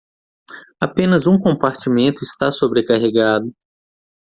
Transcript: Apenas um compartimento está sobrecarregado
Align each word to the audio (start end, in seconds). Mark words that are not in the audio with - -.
Apenas 0.79 1.27
um 1.27 1.37
compartimento 1.37 2.23
está 2.23 2.49
sobrecarregado 2.49 3.53